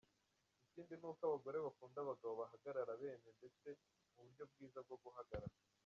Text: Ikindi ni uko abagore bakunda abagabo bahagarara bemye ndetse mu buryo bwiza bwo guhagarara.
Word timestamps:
Ikindi 0.67 0.93
ni 0.97 1.07
uko 1.09 1.21
abagore 1.27 1.57
bakunda 1.65 1.97
abagabo 2.01 2.33
bahagarara 2.41 2.91
bemye 3.01 3.31
ndetse 3.39 3.67
mu 4.13 4.19
buryo 4.25 4.43
bwiza 4.51 4.79
bwo 4.85 4.97
guhagarara. 5.03 5.55